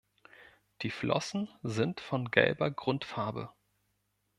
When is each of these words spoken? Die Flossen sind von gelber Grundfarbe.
Die 0.81 0.89
Flossen 0.89 1.47
sind 1.61 2.01
von 2.01 2.31
gelber 2.31 2.71
Grundfarbe. 2.71 3.51